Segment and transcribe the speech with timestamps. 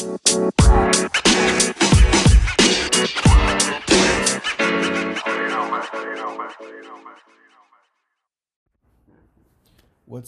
[0.00, 0.16] What's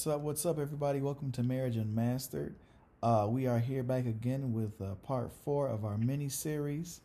[0.07, 0.21] up?
[0.21, 1.01] What's up, everybody?
[1.01, 2.57] Welcome to Marriage Unmastered.
[3.03, 7.01] Uh, we are here back again with uh, part four of our mini series,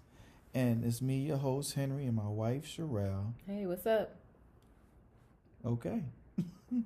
[0.54, 3.32] and it's me, your host Henry, and my wife Sherelle.
[3.46, 4.18] Hey, what's up?
[5.66, 6.04] Okay.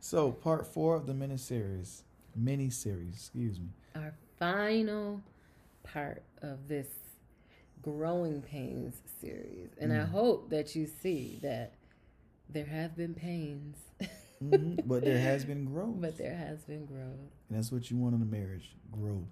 [0.00, 2.04] so, part four of the mini series,
[2.36, 3.70] mini series, excuse me.
[3.96, 4.14] Our
[4.52, 5.22] final
[5.82, 6.88] part of this
[7.82, 10.10] growing pains series, and I Mm.
[10.10, 11.74] hope that you see that
[12.48, 13.76] there have been pains,
[14.42, 17.30] Mhm, But there has been growth, but there has been growth.
[17.48, 19.28] and that's what you want in a marriage: growth.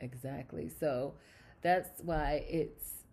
[0.00, 0.68] Exactly.
[0.68, 1.14] So
[1.62, 3.04] that's why it's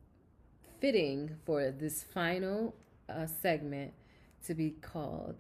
[0.80, 2.76] fitting for this final
[3.10, 3.94] uh, segment
[4.48, 5.36] to be called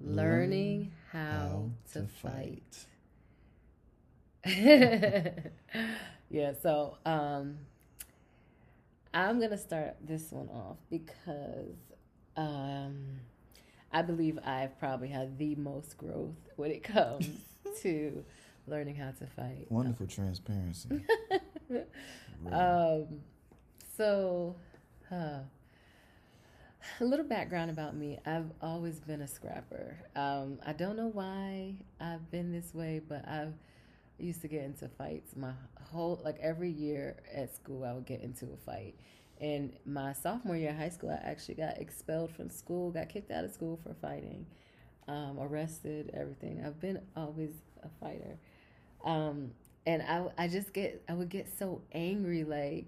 [0.00, 2.86] Learning How, to, Fight.
[6.30, 7.58] yeah, so um,
[9.12, 11.76] I'm going to start this one off because
[12.36, 13.20] um,
[13.92, 17.28] I believe I've probably had the most growth when it comes
[17.82, 18.24] to
[18.66, 19.66] learning how to fight.
[19.70, 21.04] Wonderful transparency.
[22.42, 22.56] Really.
[22.56, 23.06] Um,
[23.96, 24.54] so,
[25.10, 25.44] a
[27.00, 28.18] little background about me.
[28.26, 29.96] I've always been a scrapper.
[30.14, 33.54] Um, I don't know why I've been this way, but I've
[34.18, 35.52] used to get into fights my
[35.90, 37.84] whole like every year at school.
[37.84, 38.94] I would get into a fight.
[39.40, 43.30] And my sophomore year in high school, I actually got expelled from school, got kicked
[43.30, 44.46] out of school for fighting,
[45.08, 46.62] um, arrested, everything.
[46.64, 47.50] I've been always
[47.82, 48.38] a fighter.
[49.04, 49.50] Um,
[49.86, 52.44] and I, I just get, I would get so angry.
[52.44, 52.86] Like,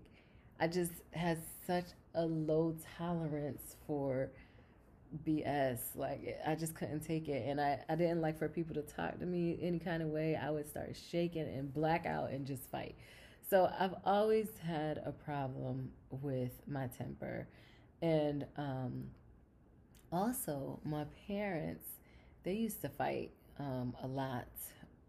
[0.60, 4.30] I just had such a low tolerance for
[5.24, 5.78] BS.
[5.94, 7.48] Like, I just couldn't take it.
[7.48, 10.36] And I, I didn't like for people to talk to me any kind of way.
[10.36, 12.96] I would start shaking and black out and just fight.
[13.48, 17.48] So I've always had a problem with my temper.
[18.02, 19.04] And um,
[20.12, 21.84] also, my parents,
[22.42, 24.48] they used to fight um, a lot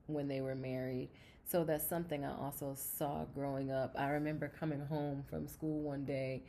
[0.07, 1.09] when they were married.
[1.45, 3.95] So that's something I also saw growing up.
[3.97, 6.43] I remember coming home from school one day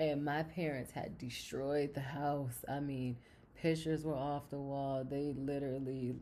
[0.00, 2.64] and my parents had destroyed the house.
[2.66, 3.18] I mean,
[3.54, 5.04] pictures were off the wall.
[5.04, 6.14] They literally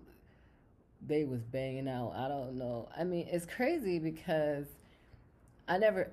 [1.06, 2.12] they was banging out.
[2.16, 2.88] I don't know.
[2.98, 4.66] I mean, it's crazy because
[5.68, 6.10] I never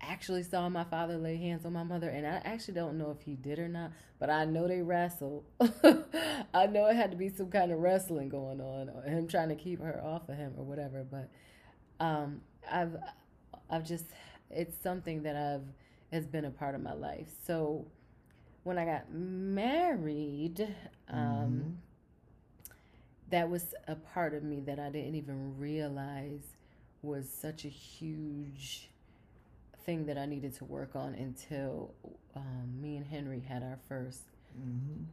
[0.00, 3.24] actually saw my father lay hands on my mother, and I actually don't know if
[3.24, 5.44] he did or not, but I know they wrestled.
[6.52, 9.50] I know it had to be some kind of wrestling going on, or him trying
[9.50, 11.06] to keep her off of him or whatever.
[11.08, 11.30] But
[12.04, 12.96] um, I've,
[13.70, 14.06] I've just,
[14.50, 15.62] it's something that I've
[16.14, 17.28] has been a part of my life.
[17.46, 17.86] So
[18.64, 20.74] when I got married,
[21.08, 21.78] um,
[23.30, 26.42] that was a part of me that I didn't even realize
[27.02, 28.88] was such a huge
[29.84, 31.92] thing that I needed to work on until
[32.34, 34.22] um, me and Henry had our first.
[34.58, 35.06] Mhm.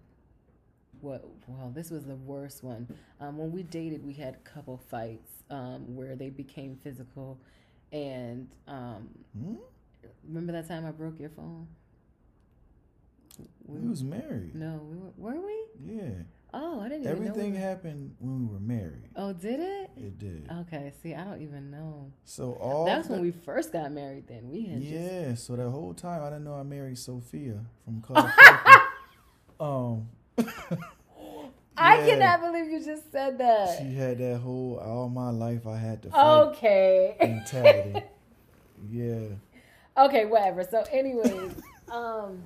[1.01, 1.25] What?
[1.47, 2.87] Well, this was the worst one.
[3.19, 7.39] Um, when we dated, we had a couple fights um, where they became physical,
[7.91, 9.55] and um, Hmm?
[10.27, 11.67] Remember that time I broke your phone?
[13.65, 14.53] We was married.
[14.55, 15.93] No, we were, were we?
[15.95, 16.09] Yeah.
[16.53, 17.59] Oh, I didn't even Everything know.
[17.59, 19.07] we- happened when we were married.
[19.15, 19.89] Oh, did it?
[19.95, 20.49] It did.
[20.63, 22.11] Okay, see, I don't even know.
[22.25, 24.27] So all That's the- when we first got married.
[24.27, 27.63] Then we had just Yeah, so that whole time I didn't know I married Sophia
[27.85, 28.03] from.
[28.07, 28.29] Circle.
[29.61, 30.09] um,
[31.77, 32.05] I Yeah.
[32.05, 33.77] cannot believe you just said that.
[33.79, 36.41] she had that whole all my life I had to fight.
[36.49, 37.15] Okay.
[37.19, 38.03] mentality.
[38.89, 39.19] Yeah.
[40.05, 40.63] Okay, whatever.
[40.69, 41.53] So, anyways,
[41.91, 42.43] um,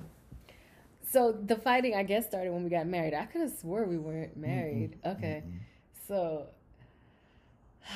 [1.10, 3.14] so the fighting I guess started when we got married.
[3.14, 4.96] I could have swore we weren't married.
[5.04, 5.60] Mm-mm, okay, mm-mm.
[6.08, 6.48] so.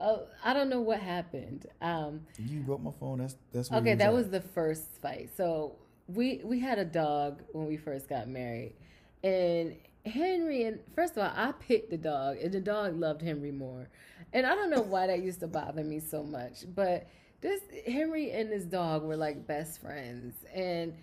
[0.00, 1.66] Oh, I don't know what happened.
[1.80, 3.18] Um, You broke my phone.
[3.18, 4.12] That's that's Okay, that at.
[4.12, 5.30] was the first fight.
[5.36, 5.76] So
[6.08, 8.74] we we had a dog when we first got married,
[9.22, 13.52] and Henry and first of all, I picked the dog, and the dog loved Henry
[13.52, 13.88] more,
[14.32, 17.06] and I don't know why that used to bother me so much, but
[17.42, 20.94] this Henry and this dog were like best friends, and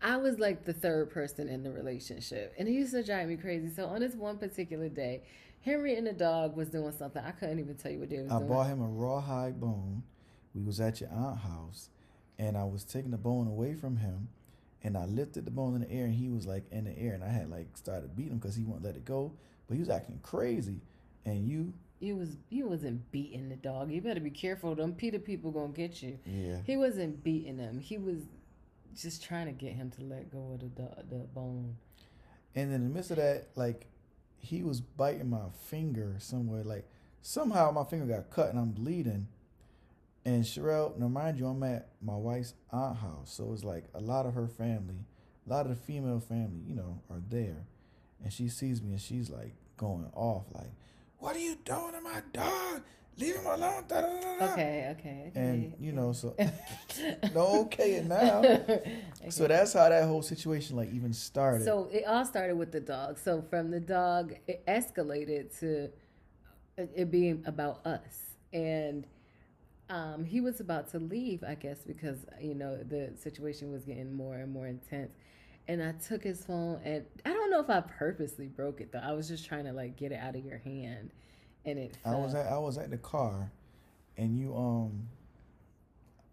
[0.00, 3.36] I was like the third person in the relationship, and he used to drive me
[3.36, 3.68] crazy.
[3.68, 5.24] So on this one particular day.
[5.64, 7.22] Henry and the dog was doing something.
[7.24, 8.50] I couldn't even tell you what they was I doing.
[8.50, 10.02] I bought him a rawhide bone.
[10.56, 11.88] We was at your aunt house,
[12.36, 14.28] and I was taking the bone away from him,
[14.82, 17.14] and I lifted the bone in the air, and he was like in the air,
[17.14, 19.32] and I had like started beating him because he wouldn't let it go,
[19.68, 20.80] but he was acting crazy,
[21.24, 23.90] and you, You was you wasn't beating the dog.
[23.90, 24.74] You better be careful.
[24.74, 26.18] Them PETA people gonna get you.
[26.26, 27.78] yeah, He wasn't beating him.
[27.80, 28.18] He was
[28.94, 31.76] just trying to get him to let go of the the bone.
[32.54, 33.86] and in the midst of that, like
[34.38, 36.86] he was biting my finger somewhere, like
[37.20, 39.28] somehow my finger got cut and I'm bleeding,
[40.24, 44.00] And Sherelle, now mind you, I'm at my wife's aunt house, so it's like a
[44.00, 45.04] lot of her family,
[45.46, 47.64] a lot of the female family, you know, are there.
[48.22, 50.72] And she sees me and she's like going off, like,
[51.22, 52.82] "What are you doing to my dog?
[53.16, 54.52] Leave him alone!" Da, da, da.
[54.52, 55.32] Okay, okay, okay.
[55.36, 56.34] And you know, so
[57.32, 58.42] no, okay, now,
[59.30, 61.64] so that's how that whole situation like even started.
[61.64, 63.18] So it all started with the dog.
[63.20, 65.90] So from the dog, it escalated to
[66.76, 69.06] it being about us, and
[69.90, 74.12] um, he was about to leave, I guess, because you know the situation was getting
[74.12, 75.12] more and more intense.
[75.68, 78.98] And I took his phone, and I don't know if I purposely broke it though.
[78.98, 81.10] I was just trying to like get it out of your hand,
[81.64, 81.96] and it.
[82.04, 83.52] I was at I was at the car,
[84.16, 85.08] and you um.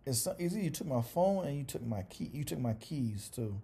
[0.05, 2.31] It's either you took my phone and you took my key.
[2.33, 3.61] You took my keys too,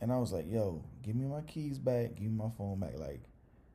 [0.00, 2.14] and I was like, "Yo, give me my keys back.
[2.16, 3.22] Give me my phone back." Like,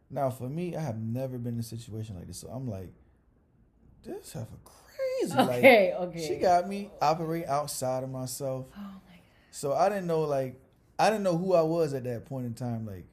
[0.10, 2.92] now for me, I have never been in a situation like this, so I'm like,
[4.04, 6.28] "This heifer crazy." Okay, like, okay.
[6.28, 9.22] She got me operating outside of myself, Oh my god.
[9.52, 10.60] so I didn't know like
[11.00, 13.06] I didn't know who I was at that point in time, like,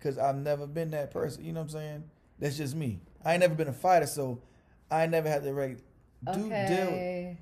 [0.00, 1.44] cause I've never been that person.
[1.44, 2.04] You know what I'm saying?
[2.38, 3.00] That's just me.
[3.24, 4.42] I ain't never been a fighter, so
[4.90, 5.78] I never had to like
[6.32, 6.50] do deal.
[6.50, 7.38] Okay.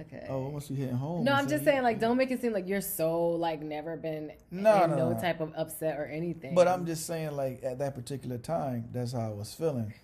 [0.00, 0.26] Okay.
[0.28, 1.24] Oh, must be hitting home?
[1.24, 3.62] No, I'm say just you- saying, like, don't make it seem like you're so like
[3.62, 5.20] never been no, no no.
[5.20, 6.54] type of upset or anything.
[6.54, 9.94] But I'm just saying, like at that particular time, that's how I was feeling.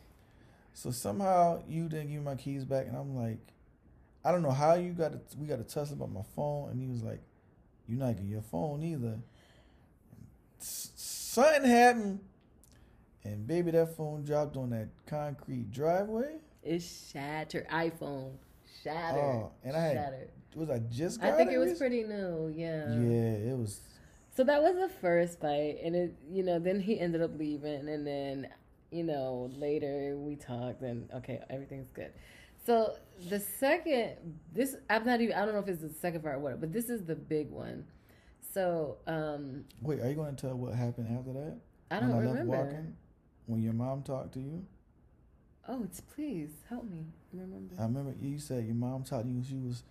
[0.73, 3.39] So somehow you didn't give me my keys back, and I'm like,
[4.25, 5.13] I don't know how you got.
[5.13, 7.21] To, we got to tussle about my phone, and he was like,
[7.89, 9.19] "You're not getting your phone either."
[10.61, 12.21] S- Something happened,
[13.25, 16.37] and baby, that phone dropped on that concrete driveway.
[16.63, 17.67] It shattered.
[17.69, 18.33] iPhone
[18.83, 19.21] shattered.
[19.23, 20.29] Oh, and I had- shattered.
[20.55, 21.21] Was I just?
[21.23, 22.53] I think it was pretty new.
[22.55, 22.89] Yeah.
[22.95, 23.81] Yeah, it was.
[24.37, 27.89] So that was the first fight, and it, you know, then he ended up leaving,
[27.89, 28.49] and then,
[28.91, 32.13] you know, later we talked, and okay, everything's good.
[32.65, 32.97] So
[33.29, 34.17] the second,
[34.53, 36.73] this I'm not even, I don't know if it's the second part or what, but
[36.73, 37.85] this is the big one.
[38.53, 41.59] So um, Wait, are you going to tell what happened after that?
[41.91, 42.57] I don't when I remember.
[42.57, 42.97] left walking,
[43.47, 44.65] when your mom talked to you.
[45.69, 47.75] Oh, it's please help me remember.
[47.79, 49.43] I remember you said your mom talked to you.
[49.43, 49.83] She was,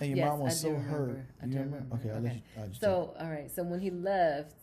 [0.00, 1.20] and your Yes, mom was I so hurt.
[1.42, 1.76] I you remember?
[1.76, 1.96] remember.
[1.96, 2.42] Okay, Okay.
[2.56, 2.74] you.
[2.80, 3.50] So, all right.
[3.50, 4.54] So when he left,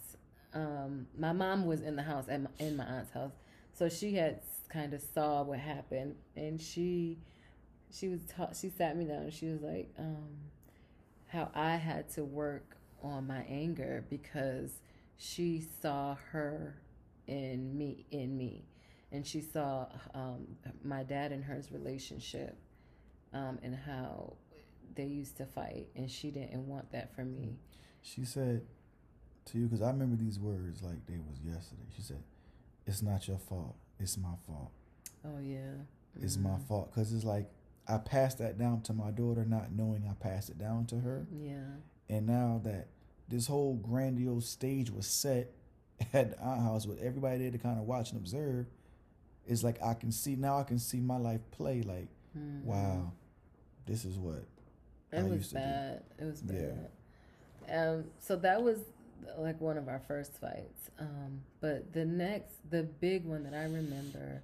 [0.53, 3.33] um, my mom was in the house at my, in my aunt's house,
[3.73, 7.19] so she had kind of saw what happened, and she
[7.91, 9.23] she was ta- she sat me down.
[9.23, 10.27] and She was like, um,
[11.27, 14.71] how I had to work on my anger because
[15.17, 16.75] she saw her
[17.27, 18.65] in me in me,
[19.11, 20.45] and she saw um,
[20.83, 22.55] my dad and her's relationship,
[23.33, 24.33] um, and how
[24.95, 27.57] they used to fight, and she didn't want that for me.
[28.01, 28.61] she said
[29.45, 31.81] to you because I remember these words like they was yesterday.
[31.95, 32.21] She said,
[32.85, 33.75] "It's not your fault.
[33.99, 34.71] It's my fault.
[35.25, 35.73] Oh yeah.
[36.21, 36.63] It's my Mhm.
[36.67, 37.49] fault." Because it's like
[37.87, 41.27] I passed that down to my daughter, not knowing I passed it down to her.
[41.31, 41.65] Yeah.
[42.09, 42.87] And now that
[43.27, 45.51] this whole grandiose stage was set
[46.13, 48.65] at the aunt house with everybody there to kind of watch and observe,
[49.47, 50.59] it's like I can see now.
[50.59, 51.81] I can see my life play.
[51.83, 52.63] Like, Mhm.
[52.63, 53.11] wow,
[53.85, 54.43] this is what
[55.13, 55.61] I It was used to do.
[55.61, 56.03] bad.
[56.19, 56.89] It was bad.
[57.67, 57.89] Yeah.
[57.89, 58.05] Um.
[58.19, 58.79] So that was
[59.37, 60.89] like one of our first fights.
[60.99, 61.43] Um.
[61.61, 64.41] But the next, the big one that I remember,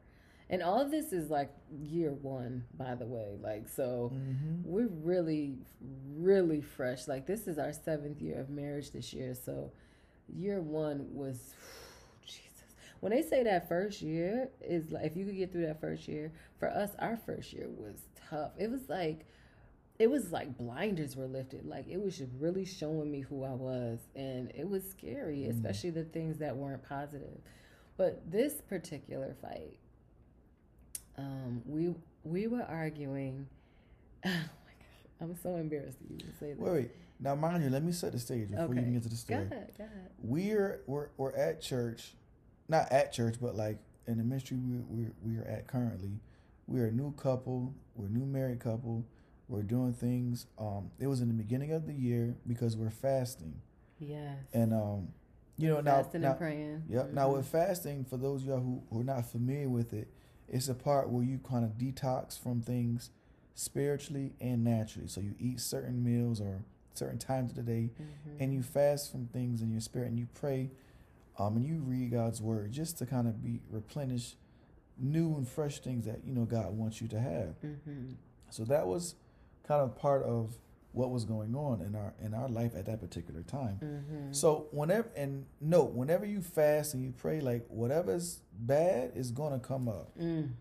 [0.52, 1.50] and all of this is like
[1.82, 3.38] year one, by the way.
[3.42, 4.12] Like so.
[4.14, 4.62] Mm-hmm.
[4.66, 5.58] We're really,
[6.16, 7.08] really fresh.
[7.08, 9.34] Like this is our seventh year of marriage this year.
[9.34, 9.72] So,
[10.28, 11.54] year one was,
[12.26, 12.76] Jesus.
[13.00, 16.08] When they say that first year is like, if you could get through that first
[16.08, 18.52] year, for us, our first year was tough.
[18.60, 19.26] It was like,
[20.00, 21.66] it was like blinders were lifted.
[21.66, 25.52] Like it was just really showing me who I was, and it was scary, Mm.
[25.52, 27.40] especially the things that weren't positive.
[27.98, 29.78] But this particular fight,
[31.22, 33.48] um, we we were arguing.
[34.26, 34.34] Oh my
[34.78, 36.60] gosh, I'm so embarrassed to even say this.
[36.60, 36.92] Wait, wait.
[37.20, 39.36] Now, mind you, let me set the stage before you even get to the Go
[39.36, 40.10] ahead, go ahead.
[40.22, 42.14] We're we're we're at church,
[42.68, 46.20] not at church, but like in the ministry we we we are at currently.
[46.68, 47.74] We're a new couple.
[47.96, 49.06] We're a new married couple.
[49.48, 50.46] We're doing things.
[50.58, 53.60] Um, it was in the beginning of the year because we're fasting,
[54.00, 54.38] Yes.
[54.54, 55.10] and um,
[55.58, 56.84] you know now fasting now and praying.
[56.90, 57.14] Yep.
[57.14, 57.38] Now Mhm.
[57.38, 60.08] with fasting, for those of y'all who, who are not familiar with it,
[60.52, 63.10] it's a part where you kind of detox from things
[63.56, 65.08] spiritually and naturally.
[65.08, 68.36] So you eat certain meals or certain times of the day, Mhm.
[68.40, 70.70] and you fast from things in your spirit, and you pray,
[71.40, 74.36] um, and you read God's word just to kind of be replenish
[74.98, 77.60] new and fresh things that you know God wants you to have.
[77.62, 78.16] Mhm.
[78.50, 79.16] So that was
[79.64, 80.60] kind of part of
[80.94, 83.80] what was going on in our in our life at that particular time.
[83.82, 84.36] Mhm.
[84.36, 89.60] So whenever and note, whenever you fast and you pray, like whatever's bad is gonna
[89.60, 90.18] come up.
[90.18, 90.52] Mm.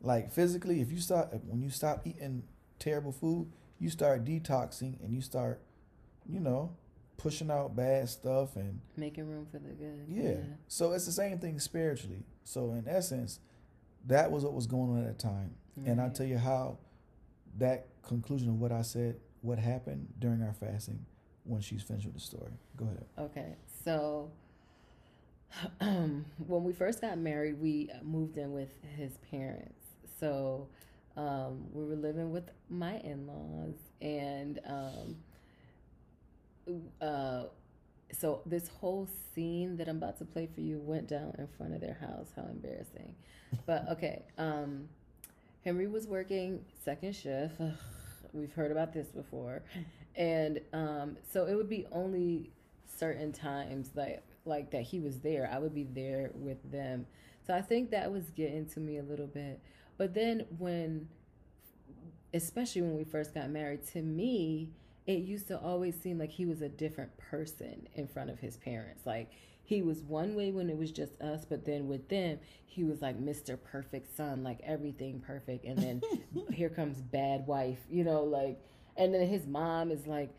[0.00, 2.44] Like physically, if you stop when you stop eating
[2.78, 5.60] terrible food, you start detoxing and you start,
[6.26, 6.76] you know,
[7.16, 10.04] pushing out bad stuff and making room for the good.
[10.08, 10.22] Yeah.
[10.22, 10.36] yeah.
[10.68, 12.24] So it's the same thing spiritually.
[12.44, 13.40] So in essence,
[14.06, 15.54] that was what was going on at the time.
[15.76, 15.88] Right.
[15.88, 16.78] And I'll tell you how
[17.58, 21.04] that conclusion of what I said, what happened during our fasting
[21.44, 22.52] when she's finished with the story.
[22.76, 23.04] Go ahead.
[23.18, 23.56] Okay.
[23.84, 24.30] So
[25.80, 29.84] um, when we first got married, we moved in with his parents.
[30.18, 30.68] So
[31.16, 35.16] um, we were living with my in laws, and um,
[37.00, 37.44] uh,
[38.18, 41.74] so this whole scene that I'm about to play for you went down in front
[41.74, 42.28] of their house.
[42.36, 43.14] How embarrassing!
[43.66, 44.88] but okay, um,
[45.64, 47.60] Henry was working second shift.
[48.32, 49.62] We've heard about this before,
[50.16, 52.50] and um, so it would be only
[52.98, 55.48] certain times like like that he was there.
[55.52, 57.06] I would be there with them.
[57.46, 59.60] So I think that was getting to me a little bit.
[59.98, 61.08] But then when
[62.34, 64.70] especially when we first got married, to me,
[65.06, 68.56] it used to always seem like he was a different person in front of his
[68.56, 69.04] parents.
[69.04, 69.30] Like
[69.72, 73.00] he was one way when it was just us, but then with them, he was
[73.00, 73.58] like Mr.
[73.62, 75.64] Perfect son, like everything perfect.
[75.64, 76.02] And then
[76.52, 78.60] here comes bad wife, you know, like,
[78.96, 80.30] and then his mom is like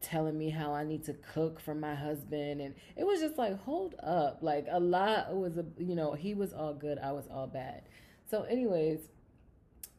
[0.00, 2.62] telling me how I need to cook for my husband.
[2.62, 4.38] And it was just like, hold up.
[4.40, 7.82] Like a lot was, a, you know, he was all good, I was all bad.
[8.30, 9.00] So, anyways,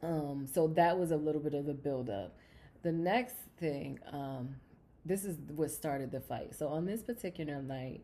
[0.02, 2.34] um, so that was a little bit of the buildup.
[2.82, 4.56] The next thing, um,
[5.04, 6.56] this is what started the fight.
[6.56, 8.02] So on this particular night,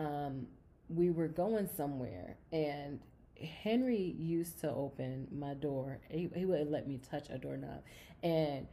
[0.00, 0.46] um,
[0.88, 3.00] we were going somewhere, and
[3.62, 6.00] Henry used to open my door.
[6.08, 7.82] He, he wouldn't let me touch a doorknob.
[8.22, 8.66] And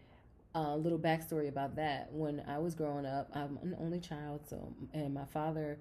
[0.55, 4.41] a uh, little backstory about that: when I was growing up, I'm an only child,
[4.49, 5.77] so and my father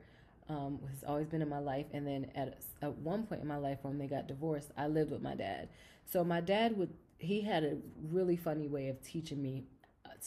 [0.49, 1.87] um, has always been in my life.
[1.93, 5.13] And then at at one point in my life, when they got divorced, I lived
[5.13, 5.69] with my dad.
[6.05, 7.77] So my dad would he had a
[8.11, 9.65] really funny way of teaching me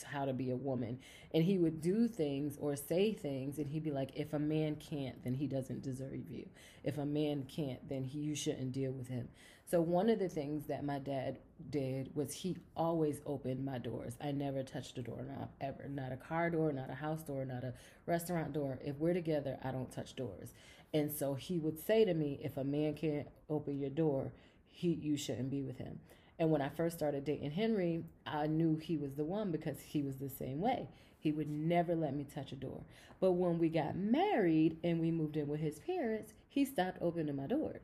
[0.03, 0.99] how to be a woman.
[1.33, 4.75] And he would do things or say things and he'd be like if a man
[4.75, 6.47] can't then he doesn't deserve you.
[6.83, 9.29] If a man can't then he, you shouldn't deal with him.
[9.69, 14.15] So one of the things that my dad did was he always opened my doors.
[14.21, 15.87] I never touched a doorknob ever.
[15.87, 17.73] Not a car door not a house door not a
[18.05, 18.79] restaurant door.
[18.83, 20.53] If we're together i don't touch doors.
[20.93, 24.31] And so he would say to me if a man can't open your door
[24.79, 25.99] he you shouldn't be with him.
[26.39, 30.01] And when I first started dating Henry, I knew he was the one because he
[30.01, 30.87] was the same way.
[31.19, 32.81] He would never let me touch a door.
[33.19, 37.35] But when we got married and we moved in with his parents, he stopped opening
[37.35, 37.81] my doors.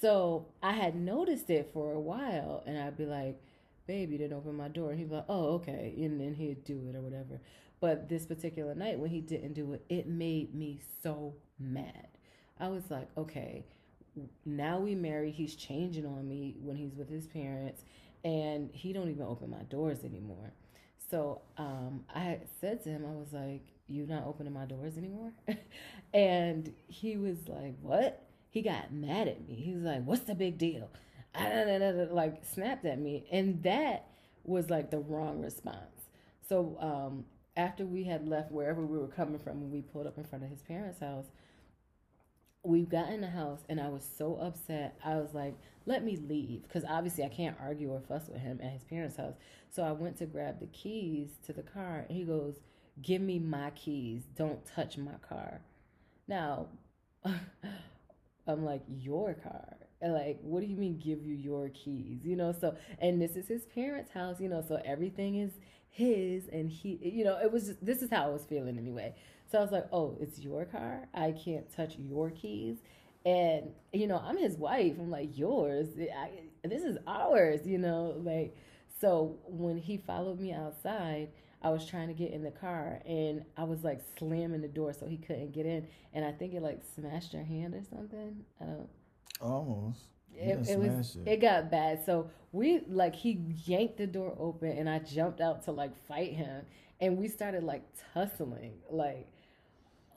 [0.00, 3.40] So I had noticed it for a while, and I'd be like,
[3.86, 6.64] "Babe, you didn't open my door." And he'd be like, "Oh, okay," and then he'd
[6.64, 7.40] do it or whatever.
[7.78, 12.08] But this particular night, when he didn't do it, it made me so mad.
[12.58, 13.64] I was like, "Okay."
[14.44, 17.82] Now we married he's changing on me when he's with his parents
[18.24, 20.52] and he don't even open my doors anymore.
[21.10, 25.32] So um, i said to him i was like you not opening my doors anymore?
[26.14, 28.22] And he was like what?
[28.50, 29.54] He got mad at me.
[29.54, 30.90] He was like what's the big deal?
[31.34, 31.64] I
[32.10, 34.06] like snapped at me and that
[34.44, 36.08] was like the wrong response.
[36.48, 37.24] So um,
[37.56, 40.44] after we had left wherever we were coming from when we pulled up in front
[40.44, 41.26] of his parents house
[42.64, 44.96] we got in the house and I was so upset.
[45.04, 45.54] I was like,
[45.86, 46.62] let me leave.
[46.62, 49.34] Because obviously I can't argue or fuss with him at his parents' house.
[49.70, 52.60] So I went to grab the keys to the car and he goes,
[53.02, 54.22] give me my keys.
[54.36, 55.60] Don't touch my car.
[56.28, 56.68] Now,
[58.46, 59.76] I'm like, your car.
[60.00, 62.24] Like, what do you mean give you your keys?
[62.24, 65.52] You know, so, and this is his parents' house, you know, so everything is
[65.90, 69.14] his and he, you know, it was, just, this is how I was feeling anyway.
[69.52, 71.06] So I was like, oh, it's your car.
[71.12, 72.78] I can't touch your keys.
[73.26, 74.94] And, you know, I'm his wife.
[74.98, 75.88] I'm like, yours.
[75.98, 76.30] I,
[76.64, 78.56] this is ours, you know, like,
[78.98, 81.28] so when he followed me outside,
[81.60, 84.94] I was trying to get in the car and I was like slamming the door
[84.94, 85.86] so he couldn't get in.
[86.14, 88.44] And I think it like smashed your hand or something.
[88.58, 88.88] I don't.
[89.40, 90.00] Almost.
[90.34, 91.30] It, it was it.
[91.30, 95.62] it got bad so we like he yanked the door open and i jumped out
[95.64, 96.64] to like fight him
[97.02, 97.82] and we started like
[98.14, 99.28] tussling like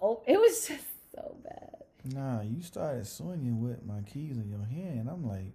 [0.02, 1.76] oh, it was just so bad.
[2.04, 5.10] Nah, you started swinging with my keys in your hand.
[5.10, 5.54] I'm like,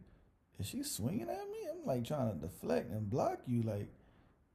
[0.58, 1.58] is she swinging at me?
[1.70, 3.62] I'm like trying to deflect and block you.
[3.62, 3.88] Like,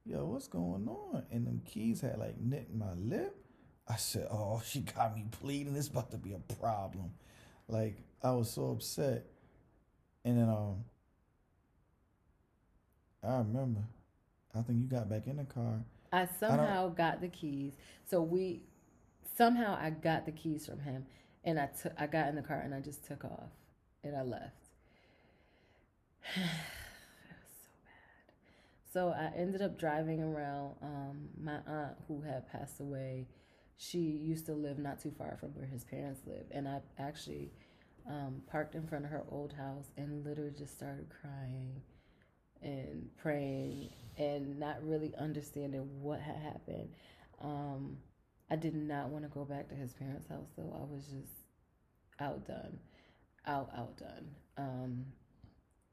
[0.06, 1.24] yo, what's going on?
[1.32, 3.36] And them keys had like nicked my lip.
[3.88, 5.76] I said, oh, she got me bleeding.
[5.76, 7.12] It's about to be a problem.
[7.68, 9.26] Like, I was so upset.
[10.24, 10.84] And then um,
[13.24, 13.82] I remember,
[14.54, 15.84] I think you got back in the car.
[16.12, 17.74] I somehow I got the keys.
[18.06, 18.62] So we
[19.36, 21.06] somehow I got the keys from him
[21.44, 23.52] and I I got in the car and I just took off
[24.04, 24.70] and I left.
[26.36, 28.94] it was so bad.
[28.94, 30.76] So I ended up driving around.
[30.82, 33.28] Um, my aunt, who had passed away,
[33.78, 37.52] she used to live not too far from where his parents live, and I actually
[38.08, 41.82] um, parked in front of her old house and literally just started crying
[42.62, 46.90] and praying and not really understanding what had happened.
[47.42, 47.98] Um,
[48.50, 50.76] I did not want to go back to his parents' house though.
[50.76, 51.34] I was just
[52.20, 52.80] outdone,
[53.46, 54.28] out outdone.
[54.58, 55.06] Um,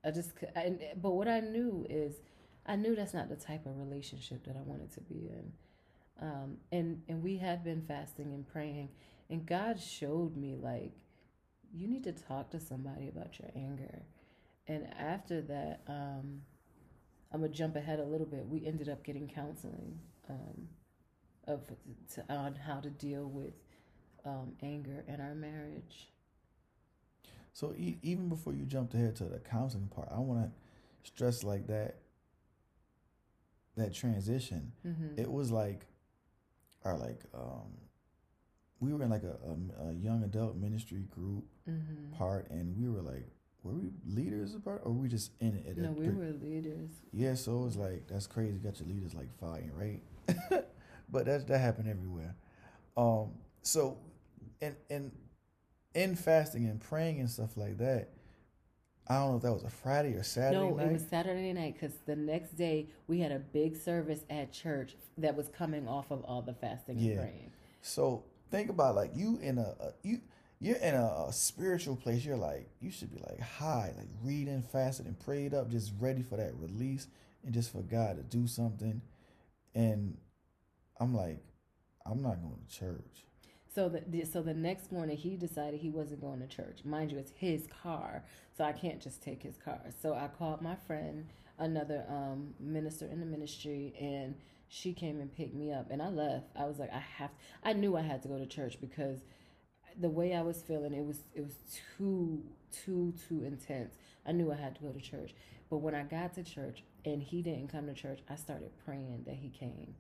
[0.04, 2.14] I just, I, but what I knew is,
[2.66, 5.52] I knew that's not the type of relationship that I wanted to be in.
[6.21, 8.90] Um, and and we had been fasting and praying,
[9.30, 10.92] and God showed me like,
[11.75, 14.02] you need to talk to somebody about your anger.
[14.68, 16.42] And after that, um,
[17.32, 18.47] I'm gonna jump ahead a little bit.
[18.47, 20.68] We ended up getting counseling um,
[21.46, 21.61] of
[22.14, 23.54] to, on how to deal with
[24.25, 26.08] um, anger in our marriage.
[27.52, 30.50] So e- even before you jump ahead to the counseling part, I want to
[31.11, 31.96] stress like that
[33.76, 34.72] that transition.
[34.87, 35.18] Mm-hmm.
[35.20, 35.87] It was like,
[36.84, 37.72] or like, um,
[38.80, 39.37] we were in like a,
[39.82, 42.12] a, a young adult ministry group Mm-hmm.
[42.18, 43.25] part, and we were like,
[43.62, 45.64] were we leaders part, or were we just in it?
[45.68, 46.90] At No, we were leaders.
[47.12, 48.54] Yeah, so it was like that's crazy.
[48.54, 50.00] You got your leaders like fighting, right?
[51.12, 52.35] but that that happened everywhere.
[52.97, 53.99] Um, so,
[54.61, 55.12] and and
[55.95, 58.09] in fasting and praying and stuff like that,
[59.09, 60.71] I don't know if that was a Friday or Saturday night.
[60.71, 60.87] no, night.
[60.87, 64.97] it was Saturday night because the next day we had a big service at church
[65.19, 67.11] that was coming off of all the fasting Yeah.
[67.12, 67.52] and praying.
[67.83, 70.21] So think about like you in a, a you
[70.61, 72.25] you're in a, a spiritual place.
[72.25, 76.23] You're like you should be like high, like reading, fasted, and prayed up, just ready
[76.23, 77.07] for that release
[77.45, 79.02] and just for God to do something.
[79.75, 80.16] And
[81.02, 81.42] I'm like,
[82.06, 83.26] I'm not going to church.
[83.75, 86.85] So the, so the next morning he decided he wasn't going to church.
[86.85, 88.25] Mind you, it's his car,
[88.56, 89.80] so I can't just take his car.
[90.00, 91.26] So I called my friend,
[91.59, 94.37] another um, minister in the ministry, and
[94.68, 95.90] she came and picked me up.
[95.90, 96.50] And I left.
[96.54, 97.30] I was like, I have.
[97.65, 99.19] I knew I had to go to church because
[99.99, 101.56] the way I was feeling, it was it was
[101.99, 103.97] too too too intense.
[104.25, 105.34] I knew I had to go to church.
[105.69, 109.25] But when I got to church and he didn't come to church, I started praying
[109.26, 109.97] that he came.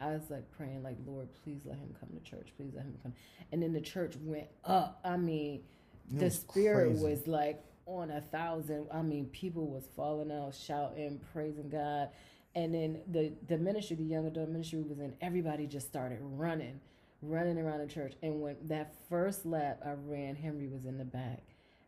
[0.00, 2.48] I was like praying, like, Lord, please let him come to church.
[2.56, 3.12] Please let him come.
[3.52, 5.00] And then the church went up.
[5.04, 5.62] I mean,
[6.10, 7.04] It the was spirit crazy.
[7.04, 8.86] was like on a thousand.
[8.92, 12.08] I mean, people was falling out, shouting, praising God.
[12.54, 15.14] And then the the ministry, the young adult ministry was in.
[15.20, 16.80] Everybody just started running,
[17.22, 18.14] running around the church.
[18.22, 21.42] And when that first lap I ran, Henry was in the back,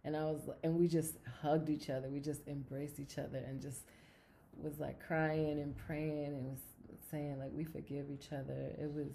[0.05, 2.09] and I was, and we just hugged each other.
[2.11, 3.81] We just embraced each other and just
[4.57, 6.61] was like crying and praying and was
[7.13, 8.73] saying like we forgive each other.
[8.81, 9.13] It was,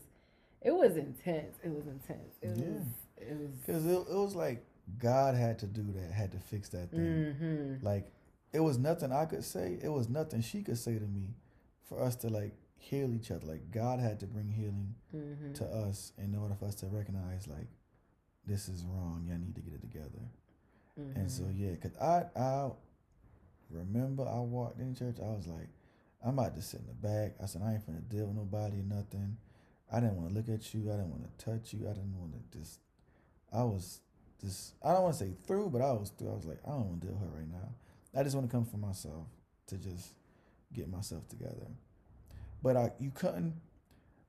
[0.62, 1.58] it was intense.
[1.64, 2.36] It was intense.
[2.42, 2.66] It Yeah.
[2.72, 2.84] was.
[3.18, 3.52] It was.
[3.66, 4.64] Because it, it was like
[5.00, 7.00] God had to do that, had to fix that thing.
[7.02, 7.86] Mm-hmm.
[7.86, 8.10] Like
[8.54, 9.78] it was nothing I could say.
[9.84, 11.34] It was nothing she could say to me
[11.90, 13.46] for us to like heal each other.
[13.46, 15.54] Like God had to bring healing Mm-hmm.
[15.54, 17.68] to us in order for us to recognize like
[18.46, 19.26] this is wrong.
[19.28, 20.22] Y'all need to get it together.
[21.00, 21.20] Mm-hmm.
[21.20, 22.70] And so yeah, cause I I
[23.72, 25.18] remember I walked in church.
[25.20, 25.68] I was like,
[26.28, 27.36] I'm about to sit in the back.
[27.42, 29.38] I said I ain't finna deal with nobody or nothing.
[29.92, 30.92] I didn't want to look at you.
[30.92, 31.86] I didn't want to touch you.
[31.86, 32.80] I didn't want to just.
[33.54, 34.02] I was
[34.42, 34.74] just.
[34.84, 36.32] I don't want to say through, but I was through.
[36.32, 37.70] I was like, I don't want to deal with her right now.
[38.20, 39.28] I just want to come for myself
[39.68, 40.16] to just
[40.74, 41.68] get myself together.
[42.62, 43.54] But I, you couldn't.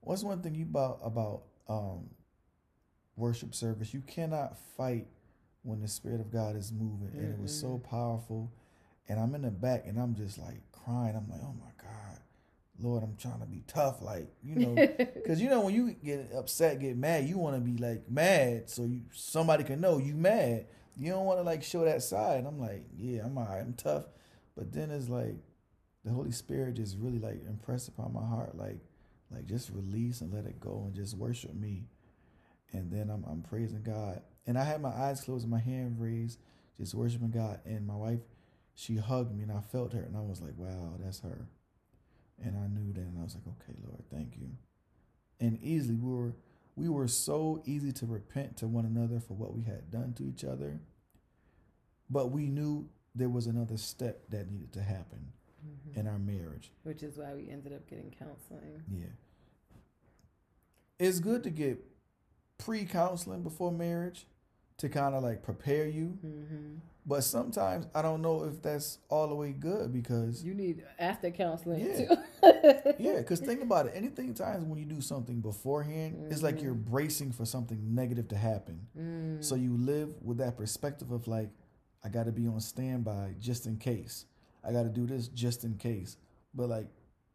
[0.00, 2.10] What's one thing you about about um,
[3.16, 3.92] worship service?
[3.92, 5.08] You cannot fight
[5.62, 8.52] when the spirit of God is moving, and it was so powerful.
[9.08, 11.16] And I'm in the back, and I'm just like crying.
[11.16, 12.20] I'm like, oh my God,
[12.80, 14.74] Lord, I'm trying to be tough, like you know,
[15.14, 18.70] because you know when you get upset, get mad, you want to be like mad,
[18.70, 20.66] so you somebody can know you mad.
[20.96, 22.44] You don't want to like show that side.
[22.46, 24.04] I'm like, yeah, I'm alright, I'm tough.
[24.56, 25.36] But then it's like
[26.04, 28.80] the Holy Spirit just really like impressed upon my heart, like
[29.30, 31.84] like just release and let it go and just worship me.
[32.72, 34.22] And then I'm I'm praising God.
[34.46, 36.38] And I had my eyes closed and my hand raised,
[36.78, 37.60] just worshiping God.
[37.64, 38.20] And my wife,
[38.78, 41.48] she hugged me and I felt her and I was like, wow, that's her.
[42.40, 44.50] And I knew that and I was like, okay, Lord, thank you.
[45.40, 46.34] And easily we were
[46.76, 50.28] we were so easy to repent to one another for what we had done to
[50.28, 50.78] each other.
[52.08, 55.98] But we knew there was another step that needed to happen Mm-hmm.
[55.98, 56.70] in our marriage.
[56.84, 58.80] Which is why we ended up getting counseling.
[58.88, 59.06] Yeah.
[61.00, 61.84] It's good to get
[62.58, 64.26] pre counseling before marriage
[64.76, 66.16] to kind of like prepare you.
[66.24, 66.74] Mm-hmm.
[67.08, 71.30] But sometimes I don't know if that's all the way good because, You need after
[71.30, 72.06] counseling Yeah.
[72.06, 72.16] too.
[72.98, 73.92] yeah, because think about it.
[73.94, 78.36] Anything times when you do something beforehand, it's like you're bracing for something negative to
[78.36, 78.86] happen.
[78.96, 79.42] Mm.
[79.42, 81.48] So you live with that perspective of like,
[82.04, 84.26] I got to be on standby just in case.
[84.62, 86.18] I got to do this just in case.
[86.54, 86.88] But like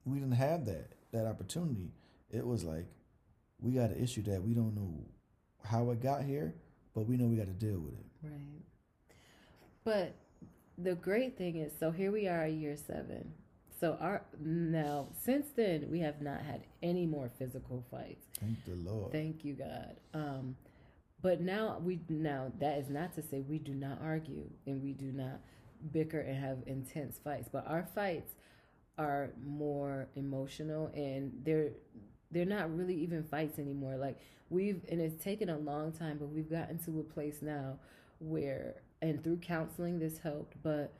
[0.05, 1.91] we didn't have that that opportunity.
[2.29, 2.85] It was like
[3.59, 5.03] we got an issue that we don't know
[5.65, 6.53] how it got here,
[6.93, 8.05] but we know we got to deal with it.
[8.21, 8.61] Right.
[9.83, 10.15] But
[10.77, 13.33] the great thing is, so here we are, year seven.
[13.79, 18.25] So our now since then we have not had any more physical fights.
[18.39, 19.11] Thank the Lord.
[19.11, 19.97] Thank you, God.
[20.13, 20.55] Um,
[21.21, 24.93] but now we now that is not to say we do not argue and we
[24.93, 25.41] do not
[25.91, 28.31] bicker and have intense fights, but our fights
[28.97, 31.71] are more emotional and they're
[32.31, 33.97] they're not really even fights anymore.
[33.97, 34.17] Like
[34.49, 37.79] we've and it's taken a long time, but we've gotten to a place now
[38.19, 40.93] where and through counseling this helped, but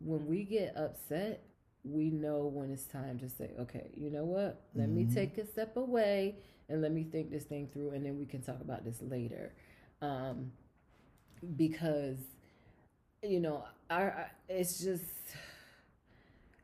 [0.00, 1.42] when we get upset,
[1.84, 4.62] we know when it's time to say, okay, you know what?
[4.74, 4.94] Let Mhm.
[4.94, 6.36] me take a step away
[6.68, 9.54] and let me think this thing through, and then we can talk about this later.
[10.02, 10.52] Um,
[11.56, 12.18] because,
[13.22, 15.04] you know, our- it's just,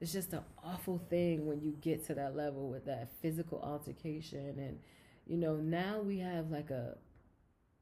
[0.01, 4.59] it's just an awful thing when you get to that level with that physical altercation,
[4.59, 4.79] and
[5.27, 6.97] you know, now we have like a,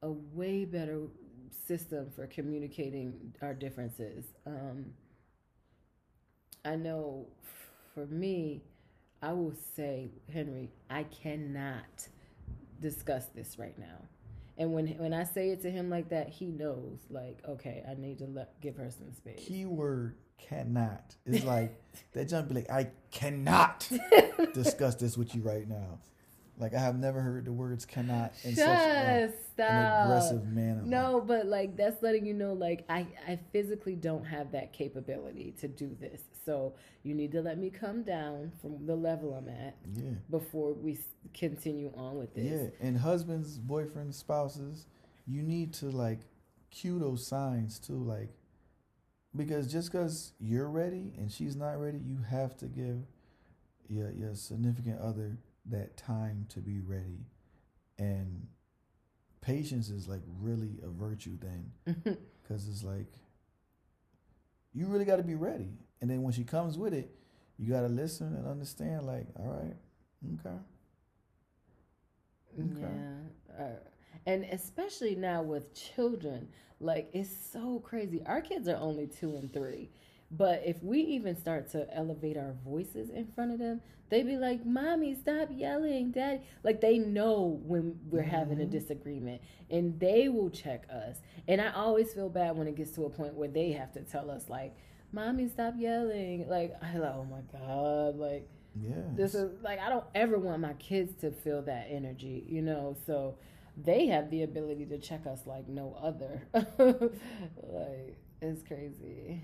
[0.03, 1.01] a way better
[1.67, 4.25] system for communicating our differences.
[4.45, 4.85] Um,
[6.63, 7.27] I know
[7.93, 8.61] for me,
[9.21, 12.07] I will say, Henry, I cannot
[12.79, 14.07] discuss this right now.
[14.57, 17.95] And when when I say it to him like that, he knows, like, okay, I
[17.95, 19.39] need to let, give her some space.
[19.39, 21.15] Keyword cannot.
[21.25, 21.79] It's like
[22.13, 23.89] that jump be like, I cannot
[24.53, 25.99] discuss this with you right now.
[26.61, 30.83] Like I have never heard the words cannot in such a, an aggressive manner.
[30.85, 35.55] No, but like that's letting you know, like I, I physically don't have that capability
[35.59, 36.21] to do this.
[36.45, 40.11] So you need to let me come down from the level I'm at Yeah.
[40.29, 40.99] before we
[41.33, 42.71] continue on with this.
[42.79, 42.87] Yeah.
[42.87, 44.85] And husbands, boyfriends, spouses,
[45.25, 46.19] you need to like
[46.69, 47.97] cue those signs too.
[47.97, 48.29] Like
[49.35, 52.99] because just because you're ready and she's not ready, you have to give
[53.89, 55.37] your your significant other
[55.69, 57.25] that time to be ready.
[57.97, 58.47] And
[59.41, 62.17] patience is like really a virtue then.
[62.51, 63.13] because it's like
[64.73, 67.15] you really got to be ready and then when she comes with it
[67.57, 69.75] you got to listen and understand like all right
[70.39, 70.57] okay
[72.59, 72.81] Okay.
[72.81, 73.63] Yeah.
[73.63, 73.69] Uh,
[74.25, 78.21] and especially now with children, like it's so crazy.
[78.25, 79.89] Our kids are only two and three.
[80.31, 84.37] But if we even start to elevate our voices in front of them, they'd be
[84.37, 86.41] like, Mommy, stop yelling, Daddy.
[86.63, 88.71] Like they know when we're having a Mhm.
[88.71, 91.17] disagreement and they will check us.
[91.47, 94.01] And I always feel bad when it gets to a point where they have to
[94.01, 94.75] tell us, like,
[95.13, 96.47] Mommy, stop yelling.
[96.47, 98.15] Like, I like, oh my God.
[98.17, 98.47] Like,
[98.81, 102.61] yeah this is like I don't ever want my kids to feel that energy, you
[102.61, 102.95] know.
[103.05, 103.35] So
[103.75, 106.41] they have the ability to check us like no other.
[106.53, 109.41] like it's crazy.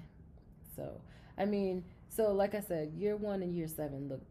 [0.77, 1.01] So
[1.37, 4.21] I mean, so like I said, year one and year seven look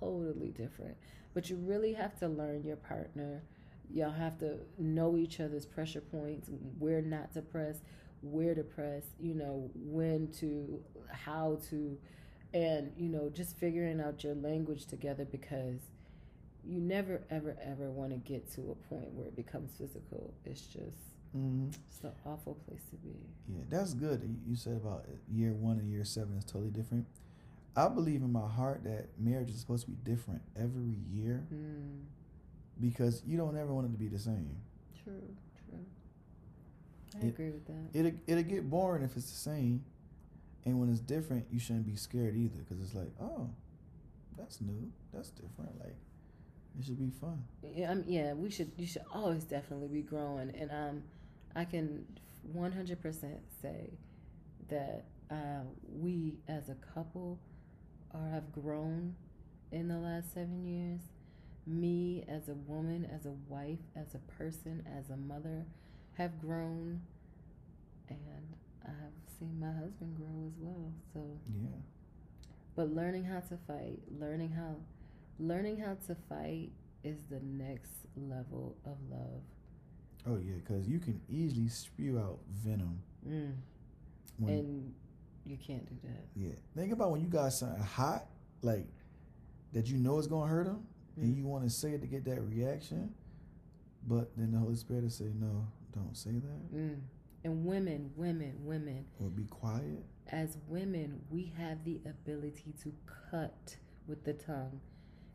[0.00, 0.96] totally different.
[1.34, 3.42] But you really have to learn your partner.
[3.92, 7.78] Y'all have to know each other's pressure points, where not to press,
[8.22, 11.98] where to press, you know, when to, how to,
[12.54, 15.80] and you know just figuring out your language together because
[16.64, 20.62] you never ever ever want to get to a point where it becomes physical it's
[20.62, 23.14] just hmm it's an awful place to be.
[23.48, 27.06] Yeah that's good You- said about year one and year seven is totally different.
[27.76, 32.00] I believe in my heart that marriage is supposed to be different every year mm,
[32.80, 34.56] because you don't ever want it to be the same.
[35.04, 35.22] True
[35.68, 35.78] true.
[37.20, 37.98] I It- agree with that.
[37.98, 39.84] it'll, it'll get boring if it's the same.
[40.64, 43.50] And when it's different you shouldn't be scared either because it's like oh
[44.36, 44.90] that's new.
[45.12, 45.78] That's different.
[45.80, 45.96] Like
[46.78, 47.42] it should be fun.
[47.74, 50.50] Yeah, um, yeah we should you should always definitely be growing.
[50.50, 51.02] And um
[51.58, 52.06] i can
[52.56, 53.90] 100% say
[54.68, 55.62] that uh,
[56.00, 57.38] we as a couple
[58.14, 59.14] are have grown
[59.70, 61.00] in the last seven years.
[61.66, 65.66] Me as a woman as a wife as a person as a mother
[66.16, 67.00] have grown
[68.08, 68.54] and
[68.86, 71.20] i've seen my husband grow as well so.
[71.62, 71.68] Yeah.
[72.74, 74.76] But learning how to fight learning how
[75.38, 76.70] learning how to fight
[77.04, 79.42] is the next level of love
[80.28, 83.52] oh yeah because you can easily spew out venom mm.
[84.46, 84.92] and
[85.44, 86.52] you can't do that Yeah.
[86.76, 88.26] Think about when you got something hot,
[88.62, 88.86] like
[89.72, 90.86] that you know is gonna hurt them,
[91.16, 91.38] and Mm.
[91.38, 93.14] you want to say it to get that reaction,
[94.06, 97.00] but then the Holy Spirit will say, "No, don't say that, mm.
[97.44, 102.92] and women women women or be quiet." as women, we have the ability to
[103.30, 104.78] cut with the tongue.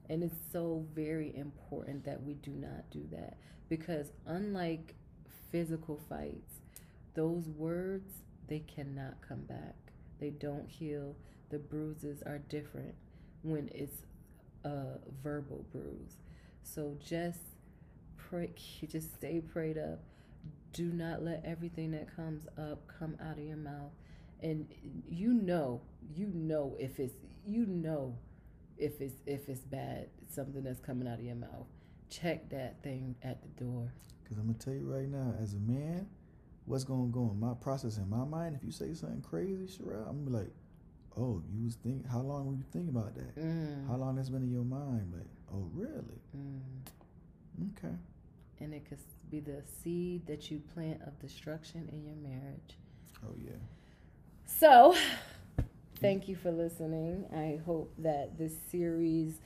[0.10, 3.38] And it's so very important that we do not do that
[3.70, 4.96] because, unlike
[5.52, 6.60] physical fights,
[7.14, 8.12] those words
[8.48, 9.76] they cannot come back.
[10.20, 11.16] They don't heal.
[11.50, 12.96] The bruises are different.
[13.44, 14.04] when it's
[14.64, 16.18] a verbal bruise.
[16.64, 17.40] So just
[18.18, 18.52] pray,
[18.88, 20.00] just stay prayed up.
[20.74, 23.92] Do not let everything that comes up come out of your mouth.
[24.42, 24.68] And
[25.10, 25.82] you know,
[26.16, 28.16] you know if it's you know
[28.78, 31.68] if it's if it's bad, something that's coming out of your mouth.
[32.10, 33.92] Check that thing at the door.
[34.28, 36.08] Cause I'm gonna tell you right now, as a man,
[36.66, 38.56] what's gonna go in my process in my mind?
[38.56, 40.54] If you say something crazy, Sherelle, I'm gonna be like,
[41.18, 43.36] oh, you was think how long were you thinking about that?
[43.38, 43.88] Mm.
[43.88, 45.14] How long that's been in your mind?
[45.14, 46.22] Like, oh, really?
[46.38, 46.60] Mm.
[47.78, 47.96] Okay.
[48.60, 52.78] And it could be the seed that you plant of destruction in your marriage.
[53.26, 53.52] Oh yeah.
[54.46, 54.96] So,
[56.04, 57.26] thank you for listening.
[57.34, 59.40] I hope that this series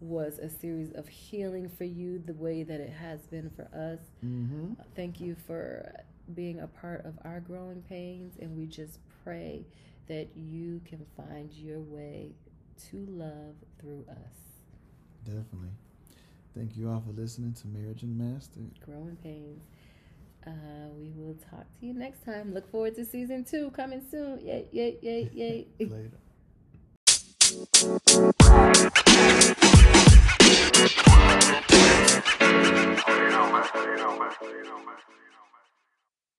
[0.00, 4.00] was a series of healing for you the way that it has been for us.
[4.24, 4.72] Mm-hmm.
[4.96, 5.94] Thank you for
[6.34, 9.64] being a part of our growing pains, and we just pray
[10.08, 12.32] that you can find your way
[12.90, 14.36] to love through us.
[15.24, 15.70] Definitely.
[16.56, 18.60] Thank you all for listening to Marriage and Master.
[18.84, 19.62] Growing pains.
[20.46, 20.50] Uh,
[20.98, 22.54] we will talk to you next time.
[22.54, 24.40] Look forward to season two coming soon.
[24.40, 25.66] Yay, yay, yay, yay.
[25.80, 26.20] Later.